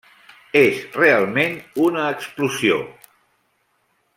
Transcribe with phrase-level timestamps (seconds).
[0.61, 1.53] És realment
[1.89, 2.81] una explosió!